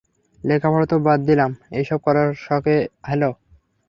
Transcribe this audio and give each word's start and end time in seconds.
লেখাপড়া 0.43 0.85
তো 0.85 0.95
বাদ 1.07 1.19
দিলাম 1.29 1.51
এইসব 1.71 1.99
করার 2.05 2.29
শখে 2.45 2.77
হ্যাঁলো। 3.07 3.31